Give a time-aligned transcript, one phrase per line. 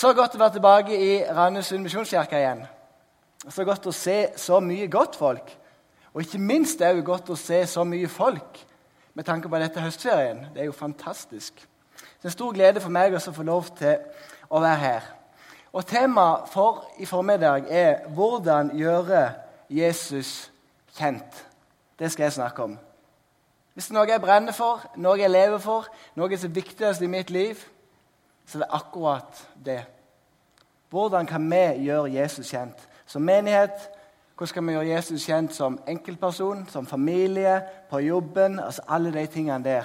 [0.00, 2.62] Så godt å være tilbake i Randesund misjonskirke igjen.
[3.52, 5.50] Så godt å se så mye godt folk.
[6.14, 8.62] Og ikke minst er det godt å se så mye folk
[9.12, 10.46] med tanke på dette høstferien.
[10.54, 11.60] Det er jo fantastisk.
[11.60, 13.98] Det er en stor glede for meg også å få lov til
[14.48, 15.10] å være her.
[15.76, 19.34] Og Temaet for i formiddag er 'Hvordan gjøre
[19.68, 20.50] Jesus
[20.96, 21.44] kjent'.
[21.98, 22.78] Det skal jeg snakke om.
[23.74, 25.86] Hvis det er noe jeg brenner for, noe jeg lever for,
[26.16, 27.56] noe som er viktigst i mitt liv,
[28.50, 29.80] så er det akkurat det.
[30.90, 32.88] Hvordan kan vi gjøre Jesus kjent?
[33.06, 33.90] Som menighet,
[34.34, 38.58] hvordan skal vi gjøre Jesus kjent som enkeltperson, som familie, på jobben?
[38.58, 39.82] altså Alle de tingene der.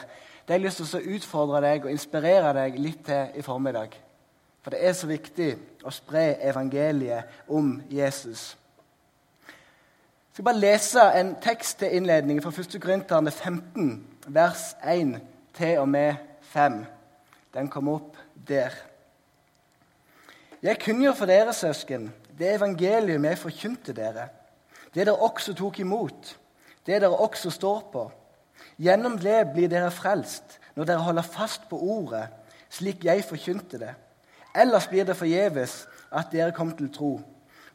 [0.47, 3.93] Det har jeg lyst til å utfordre deg og inspirere deg litt til i formiddag.
[4.61, 5.51] For det er så viktig
[5.85, 8.57] å spre evangeliet om Jesus.
[9.45, 12.81] Jeg skal bare lese en tekst til innledningen fra 1.
[12.81, 13.91] Korinterne 15,
[14.27, 15.19] vers 1
[15.53, 16.85] til og med 5.
[17.53, 18.73] Den kom opp der.
[20.63, 24.29] Jeg kunngjør for dere, søsken, det evangelium jeg forkynte dere,
[24.93, 26.31] det dere også tok imot,
[26.85, 28.05] det dere også står på.
[28.79, 32.27] Gjennom det blir dere frelst, når dere holder fast på ordet,
[32.69, 33.93] slik jeg forkynte det.
[34.55, 37.19] Ellers blir det forgjeves at dere kom til tro.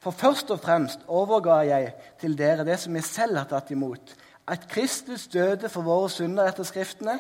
[0.01, 4.15] For først og fremst overga jeg til dere det som jeg selv har tatt imot,
[4.49, 7.19] at Kristus døde for våre synder etter Skriftene,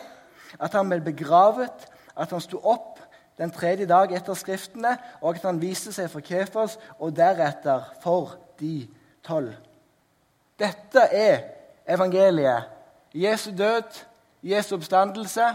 [0.58, 2.99] at han ble begravet, at han sto opp
[3.40, 8.36] den tredje dag etter Skriftene, og at han viste seg for Kefas og deretter for
[8.60, 8.84] de
[9.24, 9.54] tolv.
[10.60, 11.38] Dette er
[11.88, 12.68] evangeliet.
[13.16, 14.04] Jesu død,
[14.44, 15.46] Jesu oppstandelse.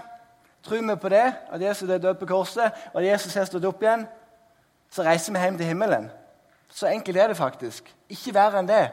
[0.66, 3.68] Tror vi på det, at Jesus er død på korset, og at Jesus har stått
[3.70, 4.08] opp igjen,
[4.90, 6.10] så reiser vi hjem til himmelen.
[6.70, 7.94] Så enkelt er det faktisk.
[8.10, 8.88] Ikke verre enn det.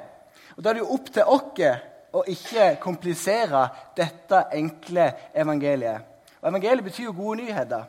[0.57, 1.81] Og Da er det jo opp til oss
[2.13, 3.65] å ikke komplisere
[3.97, 6.05] dette enkle evangeliet.
[6.43, 7.85] Og Evangeliet betyr jo gode nyheter.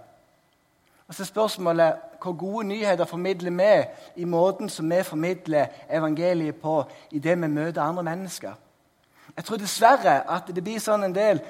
[1.08, 6.56] Og så er spørsmålet hvor gode nyheter formidler vi i måten som vi formidler evangeliet
[6.56, 8.54] på i det vi møter andre mennesker.
[9.36, 11.42] Jeg tror dessverre at det blir sånn en del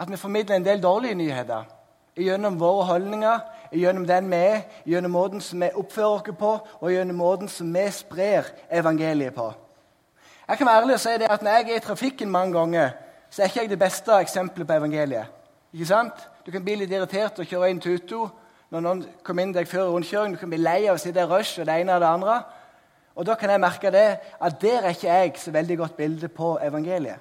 [0.00, 1.68] at vi formidler en del dårlige nyheter
[2.16, 3.40] gjennom våre holdninger,
[3.72, 6.50] gjennom den vi er, gjennom måten som vi oppfører oss på,
[6.80, 9.52] og gjennom måten som vi sprer evangeliet på.
[10.48, 12.90] Jeg kan være ærlig og si det at Når jeg er i trafikken mange ganger,
[13.30, 15.26] så er ikke jeg det beste eksempelet på evangeliet.
[15.72, 16.28] Ikke sant?
[16.46, 18.28] Du kan bli litt irritert og kjøre inn tuto
[18.70, 20.36] når noen kommer inn deg før rundkjøringen.
[20.36, 22.36] Du kan bli lei av å sitte i rush og det ene og det andre.
[23.14, 26.28] Og Da kan jeg merke det, at der er ikke jeg så veldig godt bilde
[26.28, 27.18] på evangeliet.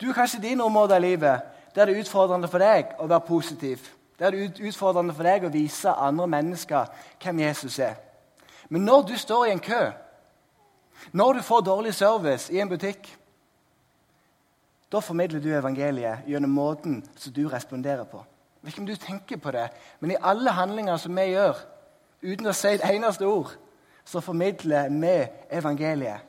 [0.00, 1.40] Du er kanskje din område av livet
[1.74, 3.88] der det er utfordrende for deg å være positiv.
[4.18, 6.86] Der er det utfordrende for deg å vise andre mennesker
[7.22, 7.94] hvem Jesus er.
[8.68, 9.90] Men når du står i en kø,
[11.12, 13.08] når du får dårlig service i en butikk,
[14.92, 18.24] da formidler du evangeliet gjennom måten som du responderer på.
[18.58, 19.68] Jeg vet ikke om du tenker på det,
[20.00, 21.58] men i alle handlinger som vi gjør,
[22.22, 23.52] uten å si et eneste ord,
[24.04, 25.14] så formidler vi
[25.50, 26.24] evangeliet.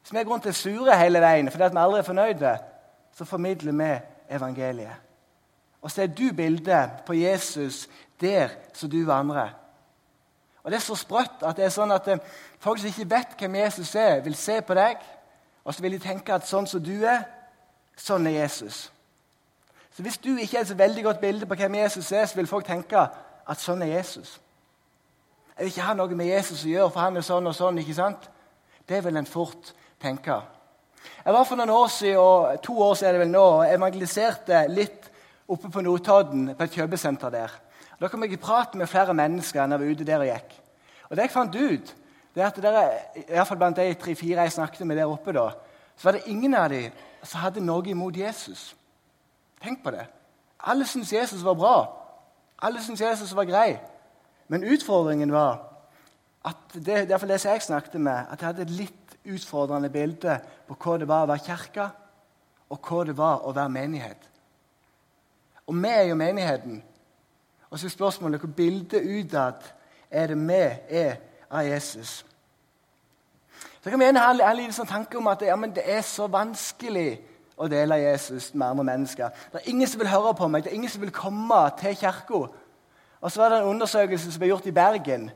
[0.00, 2.52] Hvis vi er grunn til sure hele veien fordi vi aldri er fornøyde,
[3.12, 3.90] så formidler vi
[4.36, 5.00] evangeliet.
[5.82, 7.88] Og så er du bildet på Jesus
[8.20, 9.50] der som du vandrer.
[10.62, 12.22] Og Det er så sprøtt at det er sånn at eh,
[12.62, 15.00] folk som ikke vet hvem Jesus er, vil se på deg,
[15.64, 17.24] og så vil de tenke at sånn som du er,
[17.98, 18.91] sånn er Jesus.
[19.96, 22.36] Så Hvis du ikke er et så veldig godt bilde på hvem Jesus er, så
[22.36, 23.08] vil folk tenke
[23.48, 24.40] at sånn er Jesus.
[25.58, 27.78] Jeg vil ikke ha noe med Jesus å gjøre, for han er sånn og sånn.
[27.78, 28.30] ikke sant?
[28.88, 30.38] Det vil en fort tenke.
[31.24, 34.64] Jeg var for noen år siden, to år siden er det vel nå, og evangeliserte
[34.72, 35.10] litt
[35.52, 37.54] oppe på Notodden, på et kjøpesenter der.
[38.00, 40.54] Da kom jeg i prat med flere mennesker når jeg var ute der og gikk.
[41.10, 41.94] Og det jeg fant ut,
[42.34, 42.78] det er at der,
[43.20, 45.50] i hvert fall blant de tre-fire jeg snakket med der oppe, da,
[45.96, 46.88] så var det ingen av dem
[47.22, 48.72] som hadde noe imot Jesus.
[49.62, 50.06] Tenk på det.
[50.60, 51.76] Alle syntes Jesus var bra.
[52.62, 53.78] Alle syntes Jesus var grei.
[54.48, 55.68] Men utfordringen var
[56.44, 60.74] at det, det, det jeg snakket med, at jeg hadde et litt utfordrende bilde på
[60.74, 61.86] hva det var å være kirke,
[62.72, 64.28] og hva det var å være menighet.
[65.66, 66.82] Og vi er jo menigheten.
[67.70, 69.62] Og så er spørsmålet hvor bildet utad
[70.10, 70.62] er det vi
[70.98, 71.14] er
[71.50, 72.24] av Jesus.
[73.82, 76.26] Så kan vi gjerne ha en liten sånn tanke om at ja, det er så
[76.30, 77.20] vanskelig
[77.56, 79.28] å dele Jesus med andre mennesker.
[79.52, 81.96] Det er ingen som vil høre på meg, det er ingen som vil komme til
[81.96, 82.46] kirka.
[83.20, 85.30] Og så var det en undersøkelse som ble gjort i Bergen.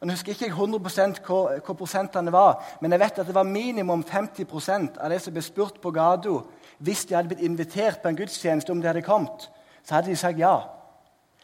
[0.00, 3.42] Og Jeg husker ikke 100 hvor, hvor prosentene var, men jeg vet at det var
[3.42, 6.40] minimum 50 av de som ble spurt på gata
[6.78, 9.50] hvis de hadde blitt invitert på en gudstjeneste, om de hadde kommet,
[9.84, 10.56] så hadde de sagt ja.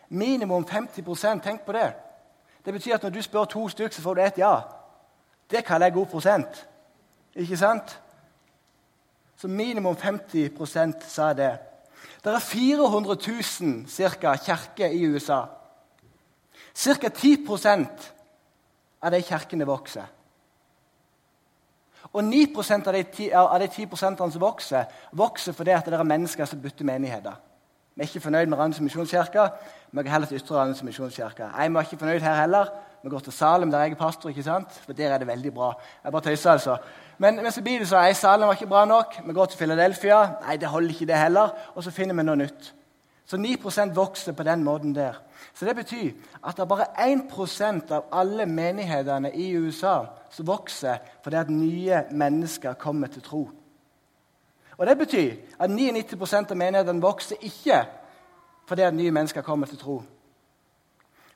[0.08, 1.92] Minimum 50% Tenk på det.
[2.64, 4.60] Det betyr at når du spør to stykker, så får du ett ja.
[5.50, 6.68] Det kaller jeg god prosent.
[7.34, 8.00] Ikke sant?
[9.38, 11.58] Så minimum 50 sa det.
[12.24, 13.16] Det er 400
[13.60, 15.44] 000 cirka, kirker i USA.
[16.74, 17.08] Ca.
[17.08, 17.86] 10%
[19.02, 20.06] av de kirkene vokser.
[22.12, 26.44] Og 9% av de 10, av de 10% som vokser, vokser fordi det er mennesker
[26.44, 27.34] som bytter menigheter.
[27.94, 29.48] Vi er ikke fornøyd med Randens misjonskirke.
[29.90, 31.42] Vi går heller til Ytre Randens misjonskirke.
[31.42, 32.70] Jeg er ikke fornøyd her heller.
[33.02, 34.72] Vi går til Salem, der jeg er pastor, ikke sant?
[34.84, 35.72] for der er det veldig bra.
[36.04, 36.76] Jeg bare tøyser, altså.
[37.18, 39.20] Men, så blir det så, Salen var ikke bra nok.
[39.26, 40.20] Vi går til Philadelphia.
[40.46, 41.54] Nei, det holder ikke, det heller.
[41.74, 42.74] Og så finner vi noe nytt.
[43.26, 45.18] Så 9% vokser på den måten der.
[45.54, 46.12] Så Det betyr
[46.44, 52.04] at det er bare 1 av alle menighetene i USA som vokser fordi at nye
[52.10, 53.50] mennesker kommer til tro.
[54.78, 57.84] Og Det betyr at 99% av menighetene vokser ikke
[58.66, 60.02] fordi at nye mennesker kommer til tro.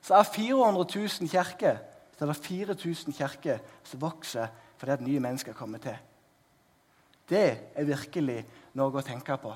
[0.01, 1.77] Så av 400 000 kirker
[2.17, 4.47] så er det 4000 kirker som vokser
[4.83, 5.95] fordi at nye mennesker kommer til.
[7.29, 8.41] Det er virkelig
[8.75, 9.53] noe å tenke på.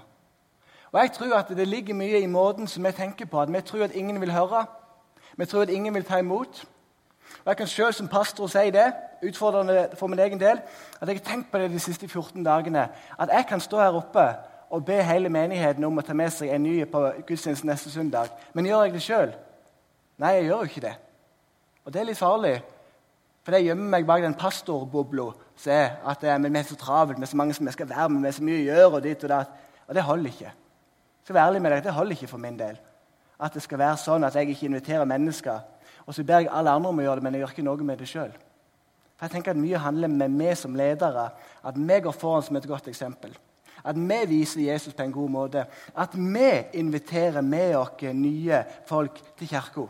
[0.91, 3.41] Og jeg tror at Det ligger mye i måten som vi tenker på.
[3.41, 4.65] At Vi tror at ingen vil høre.
[5.37, 6.65] Vi tror at ingen vil ta imot.
[7.43, 8.93] Og Jeg kan selv som pastor si det,
[9.23, 10.61] utfordrende for min egen del,
[11.01, 12.89] at jeg har tenkt på det de siste 14 dagene.
[13.19, 14.35] At jeg kan stå her oppe
[14.69, 18.27] og be hele menigheten om å ta med seg en ny på gudstjenesten neste søndag.
[18.53, 19.35] Men gjør jeg det sjøl?
[20.17, 20.95] Nei, jeg gjør jo ikke det.
[21.85, 22.76] Og det er litt farlig.
[23.47, 25.29] For det gjemmer meg bak den pastorbobla.
[25.63, 28.27] At er, vi er så travelt, med så mange som vi skal være med, vi
[28.27, 28.89] er så mye å gjøre.
[28.97, 29.53] Og dit og datt.
[29.87, 30.51] Og det holder ikke
[31.27, 32.77] skal være ærlig med deg, Det holder ikke for min del.
[33.39, 35.59] At det skal være sånn at jeg ikke inviterer mennesker.
[36.05, 37.87] Og så ber jeg alle andre om å gjøre det, men jeg gjør ikke noe
[37.89, 38.31] med det sjøl.
[39.21, 41.25] Jeg tenker at Mye handler med meg som ledere.
[41.63, 43.35] At vi går foran som et godt eksempel.
[43.83, 45.65] At vi viser Jesus på en god måte.
[45.95, 49.87] At vi inviterer med oss nye folk til kirka.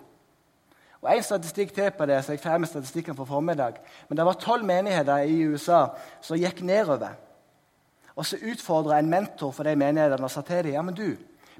[1.02, 3.74] Og En statistikk til på det, så jeg er ferdig med statistikken for formiddag.
[4.10, 5.86] Men det var tolv menigheter i USA
[6.22, 7.14] som gikk nedover.
[8.16, 11.18] Og så utfordra en mentor for de menighetene og sa til dem ja, men du,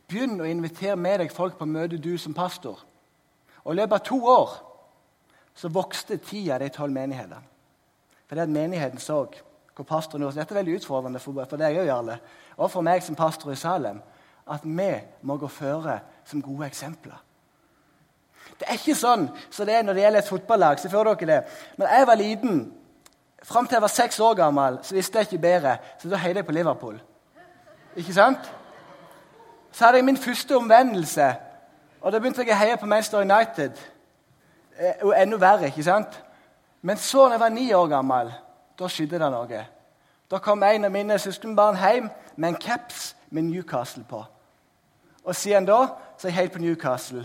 [0.08, 2.80] begynn å invitere med deg folk på møte, du som pastor.
[3.64, 4.56] Og I løpet av to år
[5.58, 7.44] så vokste ti av de tolv menighetene.
[8.28, 9.26] Fordi at menigheten så
[9.78, 10.40] hvor pastoren gjorde.
[10.40, 12.18] Dette er veldig utfordrende for, for deg òg, Jarle,
[12.58, 14.00] og for meg som pastor i Salem,
[14.50, 14.90] at vi
[15.22, 17.20] må gå føre som gode eksempler.
[18.60, 20.80] Det er ikke sånn som det er når det gjelder et fotballag.
[20.80, 21.42] så får dere det.
[21.78, 22.60] Når jeg var liten,
[23.48, 26.42] Fram til jeg var seks år gammel, så visste jeg ikke bedre, så da heide
[26.42, 26.98] jeg på Liverpool.
[27.96, 28.52] Ikke sant?
[29.72, 31.36] Så hadde jeg min første omvendelse,
[32.02, 33.80] og da begynte jeg å heie på Manchester United.
[34.80, 36.20] Eh, og enda verre, ikke sant?
[36.82, 38.34] Men så, da jeg var ni år gammel,
[38.80, 39.64] da skjedde det noe.
[40.32, 44.26] Da kom en av mine søskenbarn hjem med en caps med Newcastle på.
[45.24, 45.86] Og siden da
[46.18, 47.24] så er jeg helt på Newcastle.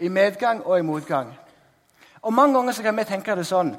[0.00, 1.34] I medgang og i motgang.
[2.22, 3.74] Og Mange ganger kan vi tenke det sånn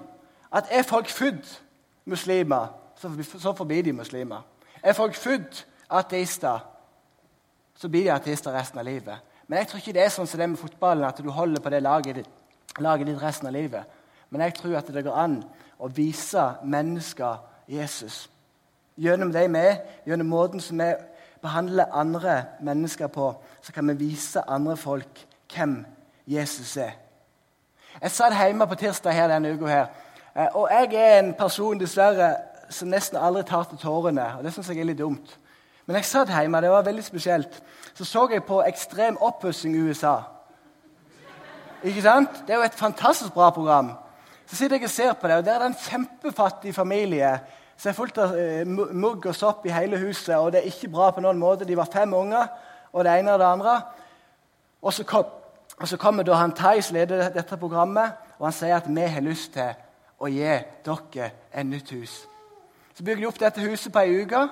[0.51, 1.61] at er folk født
[2.05, 4.41] muslimer, så forblir de muslimer.
[4.83, 6.59] Er folk født ateister,
[7.75, 9.15] så blir de ateister resten av livet.
[9.47, 11.69] Men jeg tror ikke det er sånn som det med fotballen, at du holder på
[11.69, 12.29] det laget ditt,
[12.79, 13.83] laget ditt resten av livet.
[14.29, 15.41] Men jeg tror at det går an
[15.81, 18.29] å vise mennesker Jesus.
[19.01, 20.91] Gjennom det vi er, gjennom måten som vi
[21.41, 25.81] behandler andre mennesker på, så kan vi vise andre folk hvem
[26.27, 26.91] Jesus er.
[28.01, 29.85] Jeg satt hjemme på tirsdag her denne uka
[30.35, 32.35] Eh, og jeg er en person dessverre
[32.71, 34.37] som nesten aldri tar til tårene.
[34.37, 35.37] og Det syns jeg er litt dumt.
[35.85, 37.61] Men jeg satt hjemme, det var veldig spesielt.
[37.93, 40.21] Så så jeg på Ekstrem oppussing i USA.
[41.83, 42.43] Ikke sant?
[42.47, 43.91] Det er jo et fantastisk bra program.
[44.45, 47.39] Så sitter jeg og ser på det, og Der er det en kjempefattig familie
[47.77, 50.35] Så er fullt av eh, mugg og sopp i hele huset.
[50.35, 51.65] og Det er ikke bra på noen måte.
[51.65, 52.47] De var fem unger,
[52.93, 53.81] og det ene og det andre.
[54.81, 55.25] Og så, kom,
[55.81, 59.21] og så kommer da han Theis, leder dette programmet, og han sier at vi har
[59.25, 59.73] lyst til
[60.21, 60.51] å gi
[60.85, 62.19] dere et nytt hus.
[62.93, 64.43] Så bygger de opp dette huset på ei uke,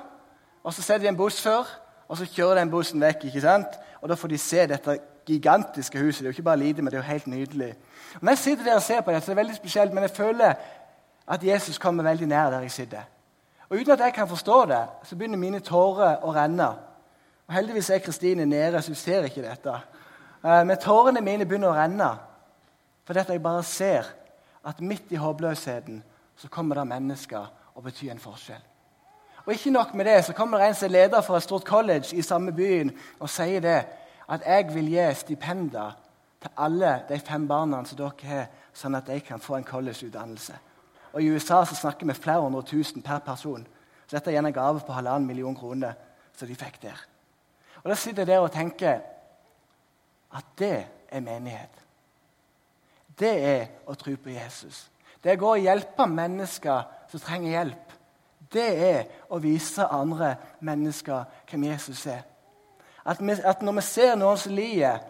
[0.64, 1.70] og så setter de en buss før.
[2.10, 3.78] Og så kjører den bussen vekk, ikke sant?
[4.02, 6.20] og da får de se dette gigantiske huset.
[6.20, 7.74] Det er jo ikke bare lite, men det er jo helt nydelig.
[8.16, 10.04] Og når jeg sitter der og ser på det, så er det veldig spesielt, men
[10.04, 10.54] jeg føler
[11.28, 13.02] at Jesus kommer veldig nær der jeg sitter.
[13.70, 16.70] Og Uten at jeg kan forstå det, så begynner mine tårer å renne.
[17.48, 19.76] Og Heldigvis er Kristine nede, så hun ser ikke dette.
[20.44, 22.10] Eh, men tårene mine begynner å renne
[23.10, 24.06] fordi jeg bare ser
[24.70, 26.04] at midt i håpløsheten
[26.38, 28.62] så kommer det mennesker og betyr en forskjell.
[29.46, 31.66] Og ikke nok med det, så kommer det en som er leder for et stort
[31.66, 33.80] college i samme byen og sier det
[34.30, 35.98] at jeg vil gi stipender
[36.40, 40.54] til alle de fem barna som dere har, sånn at de kan få en collegeutdannelse.
[41.14, 43.66] Og I USA så snakker vi flere hundre tusen per person.
[44.06, 45.98] Så dette er en gave på halvannen million kroner
[46.38, 47.02] som de fikk der.
[47.84, 49.02] Og Da sitter jeg der og tenker
[50.36, 50.78] at det
[51.10, 51.80] er menighet
[53.20, 54.88] det er å tro på Jesus.
[55.20, 57.96] Det er å hjelpe mennesker som trenger hjelp.
[58.50, 60.34] Det er å vise andre
[60.66, 62.24] mennesker hvem Jesus er.
[63.06, 65.02] At, vi, at når vi ser noen som lider,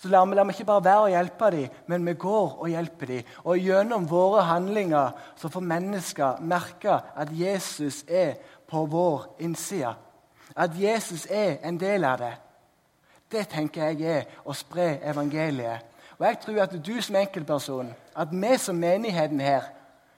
[0.00, 2.70] så lar vi, lar vi ikke bare være å hjelpe dem, men vi går og
[2.72, 3.32] hjelper dem.
[3.44, 8.38] Og gjennom våre handlinger så får mennesker merke at Jesus er
[8.70, 9.92] på vår innside.
[10.56, 12.32] At Jesus er en del av det.
[13.30, 15.86] Det tenker jeg er å spre evangeliet.
[16.18, 19.70] Og jeg tror at du som enkeltperson, at vi som menigheten her,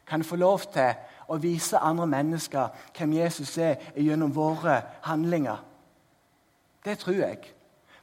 [0.07, 0.95] kan få lov til
[1.31, 5.61] å vise andre mennesker hvem Jesus er gjennom våre handlinger.
[6.85, 7.38] Det tror jeg.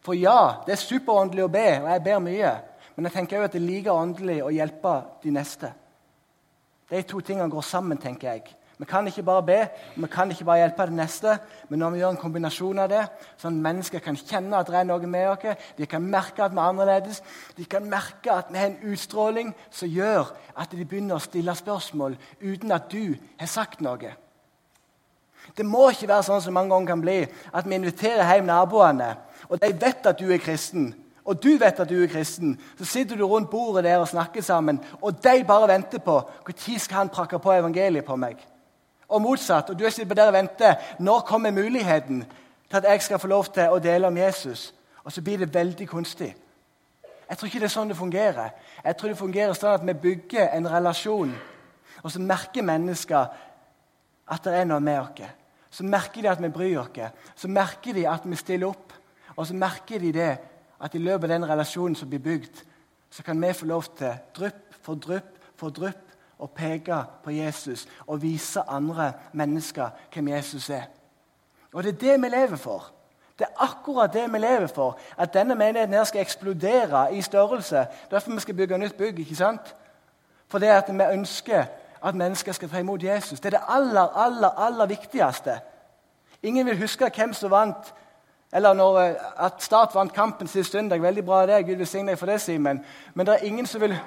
[0.02, 2.54] For ja, det er superåndelig å be, og jeg ber mye.
[2.96, 5.74] Men jeg tenker også at det er like åndelig å hjelpe de neste.
[6.90, 8.56] De to tingene går sammen, tenker jeg.
[8.80, 9.58] Vi kan ikke bare be,
[9.96, 11.34] og vi kan ikke bare hjelpe det neste,
[11.68, 13.02] men når vi gjør en kombinasjon av det,
[13.36, 16.54] sånn at mennesker kan kjenne at det er noe med oss, de kan merke at
[16.54, 17.20] vi er annerledes,
[17.58, 21.56] de kan merke at vi har en utstråling som gjør at de begynner å stille
[21.60, 24.14] spørsmål uten at du har sagt noe.
[25.58, 27.18] Det må ikke være sånn som mange ganger kan bli,
[27.52, 29.10] at vi inviterer hjem naboene,
[29.50, 30.94] og de vet at du er kristen.
[31.28, 34.42] Og du vet at du er kristen, så sitter du rundt bordet der og snakker
[34.42, 36.16] sammen, og de bare venter på
[36.48, 38.40] når skal han prakke på evangeliet på meg.
[39.10, 39.70] Og motsatt.
[39.70, 40.76] Og du sitter der og venter.
[41.00, 42.26] Når kommer muligheten
[42.70, 44.74] til at jeg skal få lov til å dele om Jesus?
[45.04, 46.36] Og så blir det veldig kunstig.
[47.30, 48.54] Jeg tror ikke det er sånn det fungerer.
[48.84, 51.34] Jeg tror det fungerer sånn at vi bygger en relasjon,
[52.02, 53.28] og så merker mennesker
[54.30, 55.36] at det er noe med oss.
[55.70, 57.22] Så merker de at vi bryr oss.
[57.36, 58.94] Så merker de at vi stiller opp.
[59.36, 60.32] Og så merker de det
[60.82, 62.64] at i løpet av den relasjonen som blir bygd,
[63.10, 66.09] så kan vi få lov til drypp for drypp for drypp
[66.40, 70.88] å peke på Jesus og vise andre mennesker hvem Jesus er.
[71.74, 72.92] Og det er det vi lever for.
[73.40, 74.98] Det er akkurat det vi lever for.
[75.18, 77.86] At denne menigheten her skal eksplodere i størrelse.
[78.12, 79.20] Derfor vi skal bygge nytt bygg.
[79.20, 79.76] ikke sant?
[80.48, 81.66] For det at vi ønsker
[82.04, 83.40] at mennesker skal ta imot Jesus.
[83.40, 85.60] Det er det aller, aller, aller viktigste.
[86.44, 87.94] Ingen vil huske hvem som vant
[88.54, 91.02] eller når, eh, at Start vant kampen sist søndag.
[91.02, 91.66] Veldig bra det.
[91.66, 92.86] Gud velsigne deg for det, Simen.
[93.14, 94.00] Men det er ingen som vil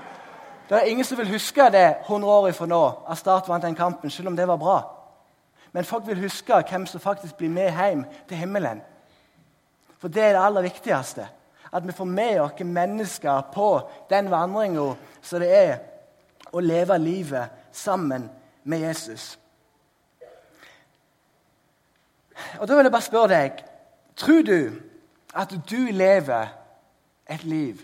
[0.73, 3.75] det er ingen som vil huske det 100 år ifra nå, at Start vant den
[3.75, 4.77] kampen, selv om det var bra.
[5.73, 8.81] Men folk vil huske hvem som faktisk blir med hjem til himmelen.
[9.99, 11.29] For det er det aller viktigste.
[11.73, 13.69] At vi får med oss mennesker på
[14.11, 15.77] den vandringa som det er
[16.53, 18.31] å leve livet sammen
[18.65, 19.39] med Jesus.
[22.59, 23.65] Og Da vil jeg bare spørre deg
[24.17, 24.73] Tror du
[25.35, 26.49] at du lever
[27.29, 27.81] et liv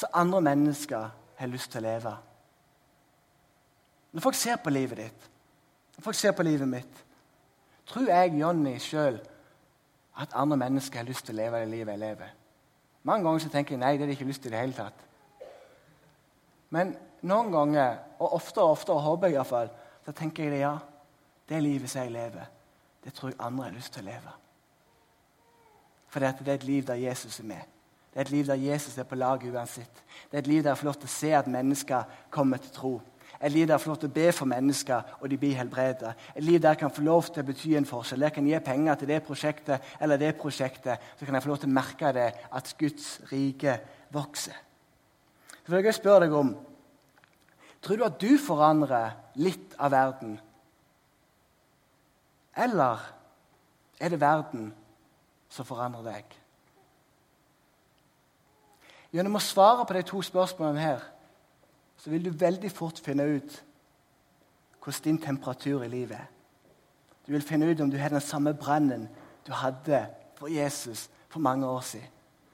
[0.00, 2.12] som andre mennesker har lyst til å leve.
[4.12, 5.26] Når folk ser på livet ditt,
[5.96, 7.02] når folk ser på livet mitt,
[7.90, 9.18] tror jeg Jonny sjøl
[10.20, 12.32] at andre mennesker har lyst til å leve det livet jeg lever.
[13.08, 14.76] Mange ganger så tenker jeg nei, det har de ikke lyst til i det hele
[14.76, 15.04] tatt.
[16.70, 16.94] Men
[17.26, 19.70] noen ganger, og oftere og oftere, håper jeg iallfall,
[20.06, 20.76] så tenker jeg det ja.
[21.50, 22.46] Det livet som jeg lever,
[23.02, 24.34] det tror jeg andre har lyst til å leve.
[26.10, 27.79] For det er et liv der Jesus er med.
[28.10, 30.02] Det er et liv der Jesus er på lag uansett.
[30.30, 32.72] Det er et liv der jeg får lov til å se at mennesker kommer til
[32.74, 32.94] tro.
[33.40, 36.10] Et liv der jeg får lov til å be for mennesker, og de blir helbredet.
[36.34, 38.26] Et liv der jeg kan få lov til å bety en forskjell.
[38.26, 41.06] Jeg kan gi penger til det prosjektet eller det prosjektet.
[41.16, 43.78] Så kan jeg få lov til å merke det, at Guds rike
[44.12, 44.58] vokser.
[45.64, 46.56] Så vil jeg spørre deg om
[47.80, 50.34] Tror du at du forandrer litt av verden?
[52.52, 53.00] Eller
[53.96, 54.66] er det verden
[55.48, 56.39] som forandrer deg?
[59.10, 61.06] Gjennom å svare på de to spørsmålene her
[62.00, 63.56] så vil du veldig fort finne ut
[64.80, 66.28] hvordan din temperatur i livet er.
[67.26, 69.08] Du vil finne ut om du har den samme brannen
[69.46, 70.06] du hadde
[70.38, 72.08] for Jesus for mange år siden.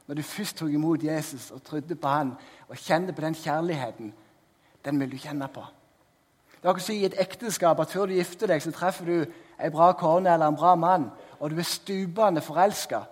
[0.06, 2.34] Når du først tok imot Jesus og trodde på han
[2.68, 4.12] og kjente på den kjærligheten,
[4.84, 5.64] den vil du kjenne på.
[6.56, 9.32] Det er akkurat som i et ekteskap at Før du gifter deg, så treffer du
[9.62, 11.10] en bra kone eller en bra mann,
[11.40, 13.02] og du er stupende forelska.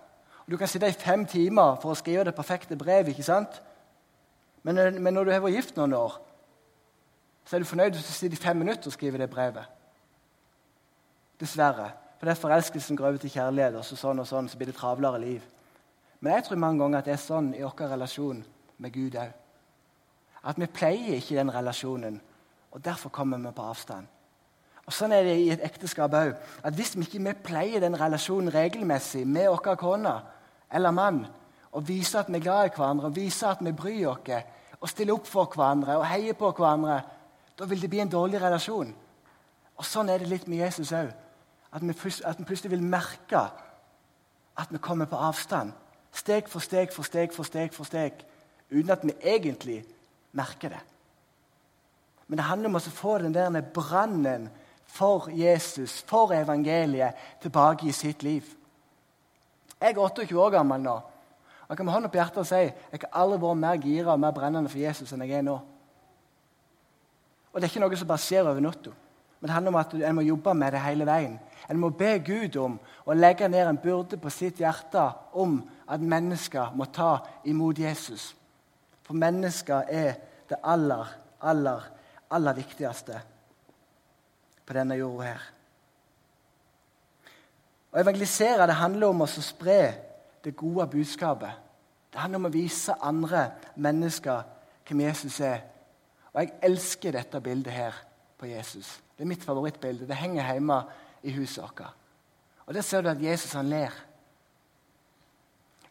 [0.51, 3.15] Du kan sitte i fem timer for å skrive det perfekte brevet.
[3.15, 3.63] ikke sant?
[4.63, 6.19] Men, men når du har vært gift noen år,
[7.45, 9.65] så er du fornøyd hvis du sitter i fem minutter og skriver det brevet.
[11.41, 11.91] Dessverre.
[12.19, 14.71] For det er forelskelsen går over til kjærlighet, og så sånn og sånn, så blir
[14.71, 15.43] det travlere liv.
[16.21, 18.45] Men jeg tror mange ganger at det er sånn i vår relasjon
[18.81, 19.33] med Gud òg.
[20.45, 22.21] At vi pleier ikke den relasjonen,
[22.73, 24.09] og derfor kommer vi på avstand.
[24.85, 26.35] Og Sånn er det i et ekteskap òg.
[26.77, 30.15] Hvis vi ikke pleier den relasjonen regelmessig med vår kone,
[30.75, 31.25] eller mann
[31.75, 34.31] og vise at vi er glad i hverandre og vise at vi bryr oss
[34.81, 37.01] og stiller opp for hverandre og heier på hverandre,
[37.59, 38.91] da vil det bli en dårlig relasjon.
[39.77, 41.09] Og Sånn er det litt med Jesus òg.
[41.73, 43.41] At, at, vi plutselig vil merke
[44.55, 45.73] at vi kommer på avstand.
[46.15, 48.21] Steg for steg for steg for steg, for steg,
[48.71, 49.81] uten at vi egentlig
[50.37, 50.83] merker det.
[52.29, 54.47] Men det handler om å få den der brannen
[54.87, 58.47] for Jesus, for evangeliet, tilbake i sitt liv.
[59.81, 60.97] Jeg er 28 år gammel nå.
[61.69, 64.21] Jeg kan med hånden på hjertet og si jeg har aldri vært mer gira og
[64.21, 65.57] mer brennende for Jesus enn jeg er nå.
[67.53, 68.91] Og Det er ikke noe som bare skjer over natta,
[69.41, 71.39] men det handler om at en må jobbe med det hele veien.
[71.71, 76.01] En må be Gud om å legge ned en byrde på sitt hjerte om at
[76.01, 78.33] mennesker må ta imot Jesus.
[79.05, 80.17] For mennesker er
[80.51, 81.09] det aller,
[81.41, 81.87] aller,
[82.31, 83.21] aller viktigste
[84.67, 85.54] på denne jorda her.
[87.95, 89.79] Å evangelisere det handler om å spre
[90.43, 91.61] det gode budskapet.
[92.11, 93.47] Det handler om å vise andre
[93.77, 94.43] mennesker
[94.87, 95.63] hvem Jesus er.
[96.35, 98.01] Og jeg elsker dette bildet her
[98.39, 98.89] på Jesus.
[99.15, 100.09] Det er mitt favorittbilde.
[100.09, 100.81] Det henger hjemme
[101.23, 101.85] i huset vårt.
[102.67, 103.95] Og Der ser du at Jesus han ler.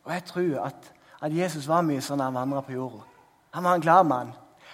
[0.04, 0.92] Og jeg tror at,
[1.22, 3.06] at Jesus var mye sånn da han vandra på jorda.
[3.56, 4.34] Han var en glad mann.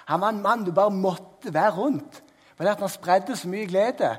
[0.10, 2.24] Han var en mann du bare måtte være rundt.
[2.56, 4.16] For det at han spredde så mye glede.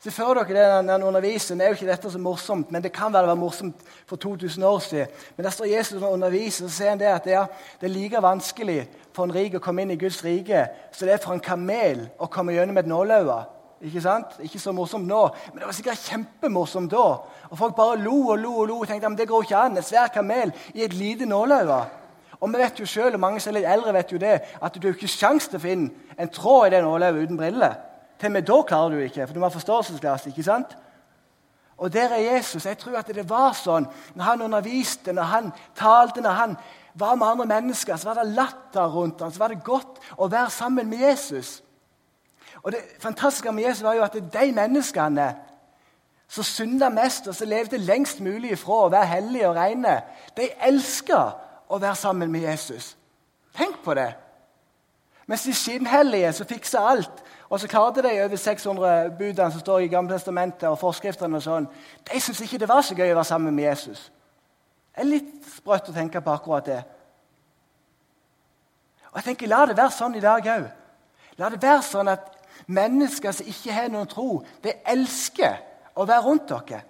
[0.00, 1.58] Se for dere det når han underviser.
[1.60, 4.16] Det er jo ikke dette så morsomt, men det kan være det var morsomt for
[4.16, 5.06] 2000 år siden.
[5.36, 7.88] Men der står Jesus og underviser, og så sier han det at det er, det
[7.90, 8.78] er like vanskelig
[9.12, 10.62] for en rik å komme inn i Guds rike
[10.96, 13.36] så det er for en kamel å komme gjennom et nåløye.
[13.90, 14.38] Ikke sant?
[14.40, 17.04] Ikke så morsomt nå, men det var sikkert kjempemorsomt da.
[17.50, 19.76] Og Folk bare lo og lo og lo og tenkte at det går ikke an.
[19.76, 21.78] En svær kamel i et lite nåløye.
[22.40, 24.80] Og vi vet jo selv, og mange som er litt eldre, vet jo det, at
[24.80, 27.76] du har ikke sjanse til å finne en tråd i det nåløyet uten briller.
[28.20, 30.26] Til med da klarer du ikke, for du må ha forståelsesglass.
[30.26, 30.76] ikke sant?
[31.80, 32.66] Og der er Jesus.
[32.66, 36.56] Jeg tror at det var sånn når han underviste, når han talte, når han
[36.94, 40.28] var med andre mennesker, så var det latter rundt ham, så var det godt å
[40.28, 41.62] være sammen med Jesus.
[42.62, 45.34] Og Det fantastiske med Jesus var jo at de menneskene
[46.28, 49.96] som synda mest, og som levde lengst mulig ifra å være hellige og rene,
[50.36, 51.22] de elska
[51.68, 52.96] å være sammen med Jesus.
[53.56, 54.12] Tenk på det!
[55.26, 59.84] Mens de skinnhellige som fiksa alt, og så klarte de over 600 budene som står
[59.84, 61.66] i Gamle Testamentet og forskriftene, og sånn,
[62.06, 64.04] de syntes ikke det var så gøy å være sammen med Jesus.
[64.94, 66.82] Det er litt sprøtt å tenke på akkurat det.
[69.10, 70.68] Og jeg tenker, La det være sånn i dag òg.
[71.42, 72.36] La det være sånn at
[72.70, 75.56] Mennesker som ikke har noen tro, de elsker
[75.98, 76.82] å være rundt dere.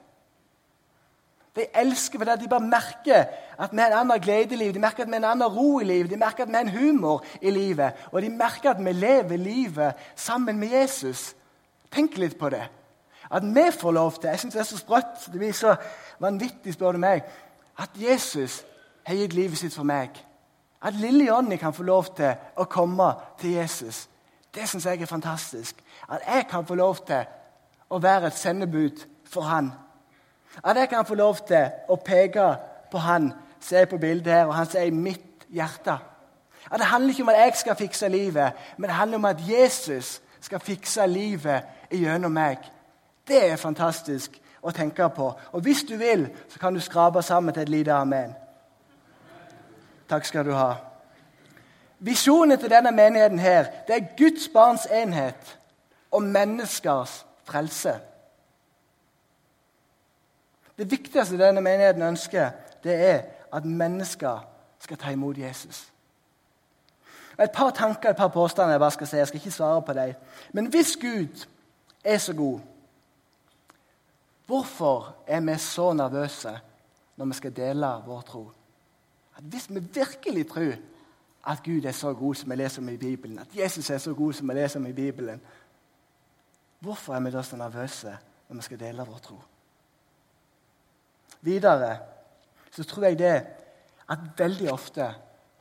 [1.61, 3.25] De elsker fordi de bare merker
[3.61, 5.57] at vi har en annen glede i livet, de merker at vi har en annen
[5.57, 8.71] ro i livet, de merker at vi har en humor i livet, og de merker
[8.71, 11.35] at vi lever livet sammen med Jesus.
[11.93, 12.63] Tenk litt på det.
[13.31, 15.77] At vi får lov til Jeg synes det er så sprøtt, det blir så
[16.21, 17.23] vanvittig, spør du meg,
[17.79, 18.65] at Jesus
[19.05, 20.11] har gitt livet sitt for meg.
[20.83, 24.09] At lille Jonny kan få lov til å komme til Jesus.
[24.55, 25.77] Det syns jeg er fantastisk.
[26.09, 27.29] At jeg kan få lov til
[27.91, 29.73] å være et sendebud for han.
[30.65, 32.57] At jeg kan få lov til å peke
[32.91, 35.99] på han, som er på bildet her, og han som er i 'mitt hjerte'.
[36.71, 39.37] At Det handler ikke om at jeg skal fikse livet, men det handler om at
[39.49, 42.59] Jesus skal fikse livet gjennom meg.
[43.29, 45.33] Det er fantastisk å tenke på.
[45.53, 48.35] Og hvis du vil, så kan du skrape sammen til et lite amen.
[50.09, 50.75] Takk skal du ha.
[51.99, 55.59] Visjonen til denne menigheten her, det er Guds barns enhet
[56.11, 57.95] og menneskers frelse.
[60.81, 62.51] Det viktigste denne menigheten ønsker,
[62.85, 64.47] det er at mennesker
[64.81, 65.91] skal ta imot Jesus.
[67.41, 69.17] Et par tanker et par påstander jeg bare skal si.
[69.17, 70.15] Jeg skal ikke svare på dem.
[70.53, 71.45] Men hvis Gud
[72.05, 72.61] er så god,
[74.47, 76.59] hvorfor er vi så nervøse
[77.17, 78.51] når vi skal dele vår tro?
[79.37, 80.73] At hvis vi virkelig tror
[81.47, 84.15] at Gud er så god som vi leser om i Bibelen, at Jesus er så
[84.15, 85.41] god som vi leser om i Bibelen,
[86.79, 88.17] hvorfor er vi da så nervøse
[88.49, 89.41] når vi skal dele vår tro?
[91.41, 91.99] Videre
[92.71, 93.35] så tror jeg det
[94.11, 95.07] at veldig ofte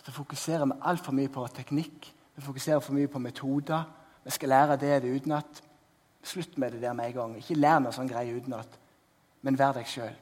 [0.03, 2.13] så fokuserer vi altfor mye på teknikk.
[2.35, 3.83] Vi fokuserer for mye på metoder.
[4.23, 5.63] Vi skal lære det det utenat.
[6.23, 7.37] Slutt med det der med en gang.
[7.37, 8.79] Ikke lær noe sånn greie utenat,
[9.41, 10.15] men vær deg sjøl.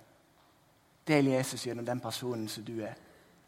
[1.07, 2.97] Del Jesus gjennom den personen som du er.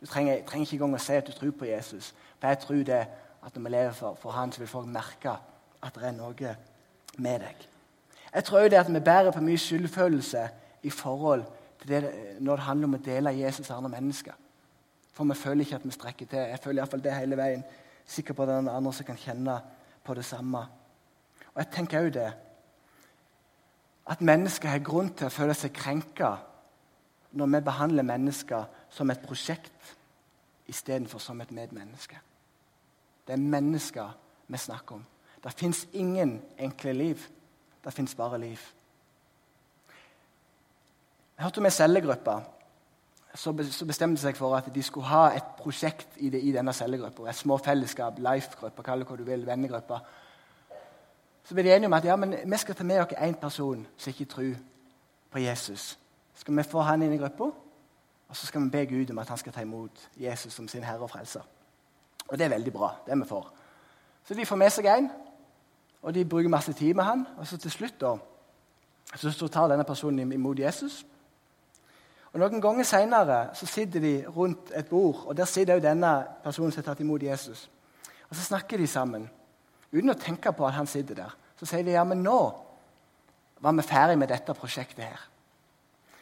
[0.01, 2.13] Du trenger, trenger, ikke engang å si at du tror på Jesus.
[2.39, 3.01] For jeg tror det
[3.43, 5.35] at når vi lever for, for Han, så vil folk merke
[5.83, 6.55] at det er noe
[7.17, 7.67] med deg.
[8.33, 10.47] Jeg tror det at vi bærer på mye skyldfølelse
[10.83, 11.43] i forhold
[11.79, 12.01] til det,
[12.39, 14.35] når det handler om å dele Jesus til andre mennesker.
[15.13, 16.39] For vi føler ikke at vi strekker til.
[16.51, 17.63] Jeg føler iallfall det hele veien.
[18.05, 19.55] Sikker på at det er andre som kan kjenne
[20.05, 20.61] på det samme.
[21.53, 22.29] Og jeg tenker òg det
[24.09, 26.31] at mennesker har grunn til å føle seg krenka
[27.37, 29.93] når vi behandler mennesker som et prosjekt
[30.69, 32.17] istedenfor som et medmenneske.
[33.27, 34.15] Det er mennesker
[34.47, 35.05] vi snakker om.
[35.43, 37.27] Det fins ingen enkle liv.
[37.83, 38.59] Det fins bare liv.
[41.39, 42.33] Jeg hørte om ei cellegruppe
[43.39, 47.29] så bestemte seg for at de skulle ha et prosjekt i, det, i denne cellegruppa.
[47.29, 49.99] Et små fellesskap, life-gruppe, kall det hva du vil, vennegruppa.
[51.45, 53.85] Så ble de enige om at ja, men vi skal ta med oss én person
[53.97, 54.57] som ikke tror
[55.31, 55.93] på Jesus.
[56.35, 57.51] Skal vi få han inn i gruppa?
[58.29, 60.83] Og så skal vi be Gud om at han skal ta imot Jesus som sin
[60.83, 61.45] herre og frelser.
[62.27, 62.91] Og det er veldig bra.
[63.05, 63.53] det er vi for.
[64.25, 65.09] Så de får med seg en,
[66.01, 67.27] og de bruker masse tid med han.
[67.37, 68.15] Og så til slutt da,
[69.15, 71.05] så tar denne personen imot Jesus.
[72.33, 76.13] Og Noen ganger seinere sitter de rundt et bord, og der sitter også denne
[76.43, 77.69] personen som har tatt imot Jesus.
[78.29, 79.29] Og Så snakker de sammen
[79.91, 81.33] uten å tenke på at han sitter der.
[81.57, 82.39] Så sier de ja, men nå
[83.59, 85.23] var vi ferdig med dette prosjektet her.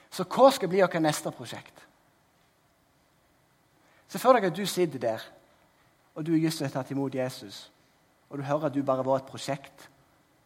[0.09, 1.83] Så hva skal bli vårt neste prosjekt?
[4.07, 5.27] Se for deg at du sitter der,
[6.15, 7.67] og du er just har tatt imot Jesus.
[8.31, 9.89] Og du hører at du bare var et prosjekt.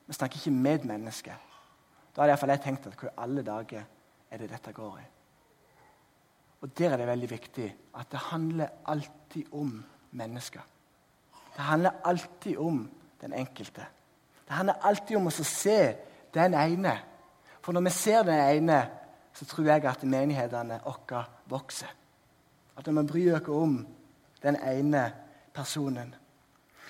[0.07, 1.37] Vi snakker ikke med mennesker.
[2.15, 3.85] Da hadde jeg tenkt at hva i alle dager
[4.31, 5.20] er det dette går i?
[6.61, 10.61] Og Der er det veldig viktig at det handler alltid om mennesker.
[11.55, 12.89] Det handler alltid om
[13.21, 13.85] den enkelte.
[14.47, 15.95] Det handler alltid om å se
[16.33, 16.99] den ene.
[17.61, 18.89] For når vi ser den ene,
[19.33, 21.91] så tror jeg at menighetene våre vokser.
[22.77, 23.87] At vi bryr oss om
[24.43, 25.11] den ene
[25.53, 26.15] personen.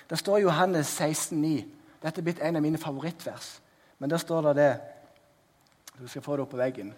[0.10, 1.66] Det står Johannes 16,9.
[2.02, 3.62] Dette er blitt en av mine favorittvers.
[4.00, 4.82] Men der står det det
[6.00, 6.94] Du skal få det opp på veggen.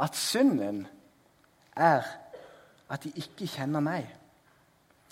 [0.00, 0.86] At synden
[1.76, 2.02] er
[2.90, 4.08] at de ikke kjenner meg.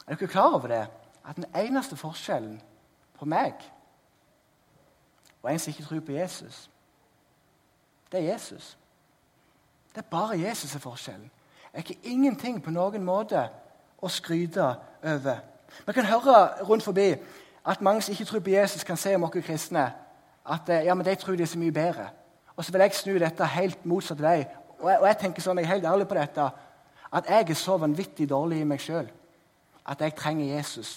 [0.07, 0.87] Er dere klar over det?
[1.29, 2.61] At den eneste forskjellen
[3.19, 3.55] på meg
[5.43, 6.71] og en som ikke tror på Jesus,
[8.13, 8.79] det er Jesus.
[9.95, 11.31] Det er bare Jesus er forskjellen.
[11.73, 13.49] Det er ikke ingenting på noen måte
[14.03, 15.41] å skryte over.
[15.87, 17.15] Vi kan høre rundt forbi
[17.67, 19.93] at mange som ikke tror på Jesus, kan si om oss kristne
[20.45, 22.09] at eh, ja, men de tror de er så mye bedre.
[22.57, 24.45] Og så vil jeg snu dette helt motsatt vei.
[24.83, 26.51] Og jeg, og jeg tenker sånn, jeg er helt ærlig på dette,
[27.13, 29.09] at jeg er så vanvittig dårlig i meg sjøl
[29.83, 30.97] at jeg trenger Jesus